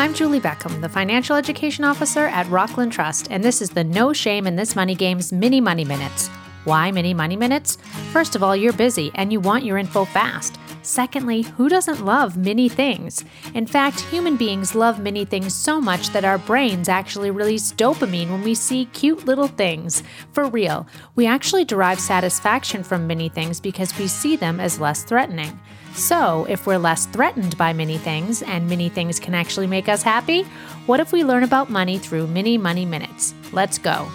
[0.00, 4.14] I'm Julie Beckham, the Financial Education Officer at Rockland Trust, and this is the No
[4.14, 6.28] Shame in This Money Game's Mini Money Minutes.
[6.64, 7.76] Why Mini Money Minutes?
[8.10, 10.58] First of all, you're busy and you want your info fast.
[10.80, 13.26] Secondly, who doesn't love mini things?
[13.52, 18.30] In fact, human beings love mini things so much that our brains actually release dopamine
[18.30, 20.02] when we see cute little things.
[20.32, 25.04] For real, we actually derive satisfaction from mini things because we see them as less
[25.04, 25.60] threatening.
[25.94, 30.02] So, if we're less threatened by many things and many things can actually make us
[30.02, 30.44] happy,
[30.86, 33.34] what if we learn about money through mini money minutes?
[33.52, 34.08] Let's go.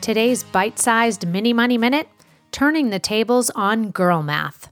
[0.00, 2.08] Today's bite sized mini money minute
[2.52, 4.70] turning the tables on girl math.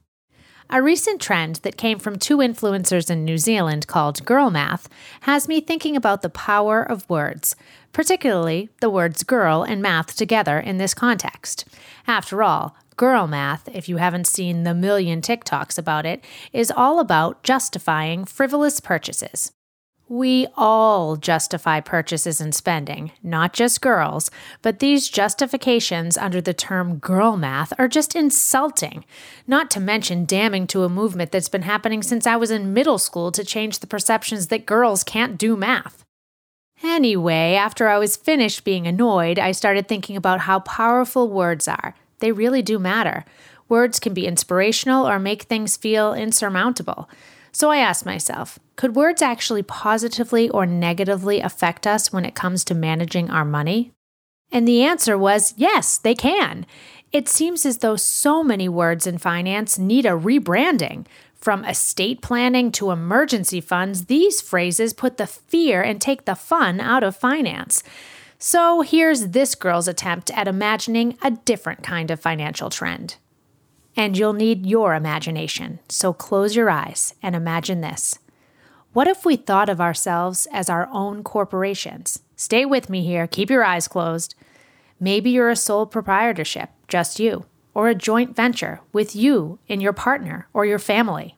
[0.70, 4.88] A recent trend that came from two influencers in New Zealand called girl math
[5.22, 7.56] has me thinking about the power of words,
[7.92, 11.66] particularly the words girl and math together in this context.
[12.06, 16.98] After all, girl math, if you haven't seen the million TikToks about it, is all
[16.98, 19.52] about justifying frivolous purchases.
[20.08, 24.30] We all justify purchases and spending, not just girls,
[24.60, 29.06] but these justifications under the term girl math are just insulting,
[29.46, 32.98] not to mention damning to a movement that's been happening since I was in middle
[32.98, 36.04] school to change the perceptions that girls can't do math.
[36.82, 41.94] Anyway, after I was finished being annoyed, I started thinking about how powerful words are.
[42.22, 43.24] They really do matter.
[43.68, 47.10] Words can be inspirational or make things feel insurmountable.
[47.50, 52.64] So I asked myself could words actually positively or negatively affect us when it comes
[52.64, 53.90] to managing our money?
[54.52, 56.64] And the answer was yes, they can.
[57.10, 61.06] It seems as though so many words in finance need a rebranding.
[61.34, 66.78] From estate planning to emergency funds, these phrases put the fear and take the fun
[66.78, 67.82] out of finance.
[68.44, 73.14] So here's this girl's attempt at imagining a different kind of financial trend.
[73.96, 75.78] And you'll need your imagination.
[75.88, 78.18] So close your eyes and imagine this.
[78.94, 82.24] What if we thought of ourselves as our own corporations?
[82.34, 84.34] Stay with me here, keep your eyes closed.
[84.98, 89.92] Maybe you're a sole proprietorship, just you, or a joint venture with you and your
[89.92, 91.36] partner or your family.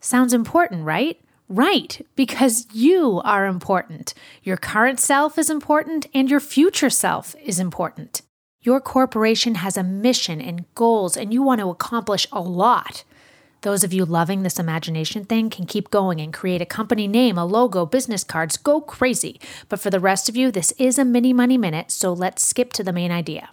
[0.00, 1.20] Sounds important, right?
[1.48, 4.14] Right, because you are important.
[4.42, 8.22] Your current self is important, and your future self is important.
[8.62, 13.04] Your corporation has a mission and goals, and you want to accomplish a lot.
[13.60, 17.38] Those of you loving this imagination thing can keep going and create a company name,
[17.38, 19.40] a logo, business cards, go crazy.
[19.68, 22.72] But for the rest of you, this is a mini money minute, so let's skip
[22.72, 23.50] to the main idea.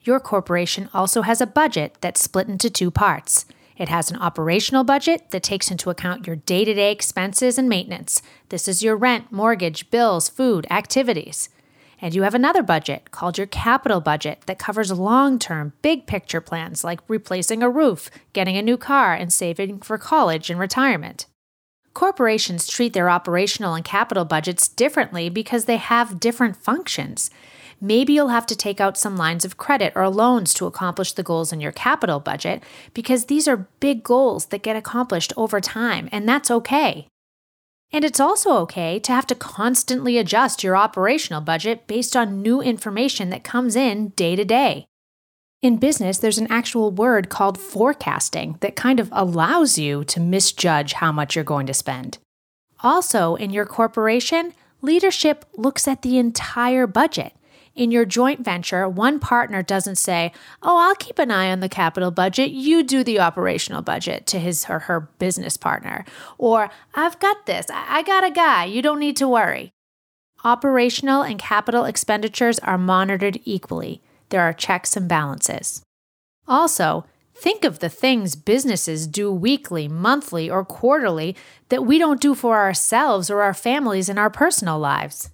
[0.00, 3.44] Your corporation also has a budget that's split into two parts.
[3.76, 7.68] It has an operational budget that takes into account your day to day expenses and
[7.68, 8.22] maintenance.
[8.50, 11.48] This is your rent, mortgage, bills, food, activities.
[12.00, 16.40] And you have another budget called your capital budget that covers long term, big picture
[16.40, 21.26] plans like replacing a roof, getting a new car, and saving for college and retirement.
[21.94, 27.30] Corporations treat their operational and capital budgets differently because they have different functions.
[27.84, 31.24] Maybe you'll have to take out some lines of credit or loans to accomplish the
[31.24, 32.62] goals in your capital budget
[32.94, 37.08] because these are big goals that get accomplished over time, and that's okay.
[37.92, 42.62] And it's also okay to have to constantly adjust your operational budget based on new
[42.62, 44.86] information that comes in day to day.
[45.60, 50.92] In business, there's an actual word called forecasting that kind of allows you to misjudge
[50.94, 52.18] how much you're going to spend.
[52.80, 57.32] Also, in your corporation, leadership looks at the entire budget
[57.74, 61.68] in your joint venture, one partner doesn't say, Oh, I'll keep an eye on the
[61.68, 62.50] capital budget.
[62.50, 66.04] You do the operational budget to his or her business partner.
[66.36, 67.66] Or, I've got this.
[67.72, 68.66] I got a guy.
[68.66, 69.72] You don't need to worry.
[70.44, 74.02] Operational and capital expenditures are monitored equally.
[74.28, 75.82] There are checks and balances.
[76.48, 81.36] Also, think of the things businesses do weekly, monthly, or quarterly
[81.68, 85.30] that we don't do for ourselves or our families in our personal lives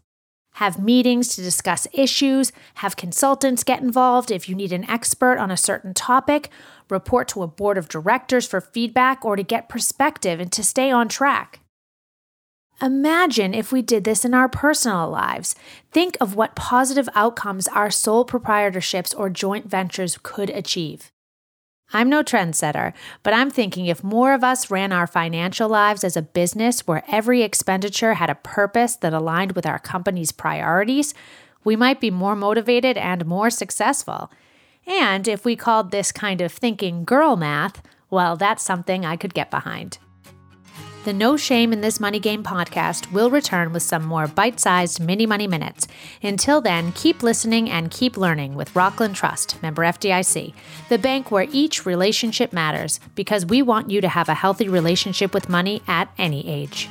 [0.58, 5.52] have meetings to discuss issues, have consultants get involved if you need an expert on
[5.52, 6.50] a certain topic,
[6.90, 10.90] report to a board of directors for feedback or to get perspective and to stay
[10.90, 11.60] on track.
[12.82, 15.54] Imagine if we did this in our personal lives.
[15.92, 21.12] Think of what positive outcomes our sole proprietorships or joint ventures could achieve.
[21.92, 22.92] I'm no trendsetter,
[23.22, 27.02] but I'm thinking if more of us ran our financial lives as a business where
[27.08, 31.14] every expenditure had a purpose that aligned with our company's priorities,
[31.64, 34.30] we might be more motivated and more successful.
[34.86, 39.34] And if we called this kind of thinking girl math, well, that's something I could
[39.34, 39.98] get behind.
[41.08, 45.00] The No Shame in This Money Game podcast will return with some more bite sized
[45.00, 45.88] mini money minutes.
[46.22, 50.52] Until then, keep listening and keep learning with Rockland Trust, member FDIC,
[50.90, 55.32] the bank where each relationship matters because we want you to have a healthy relationship
[55.32, 56.90] with money at any age.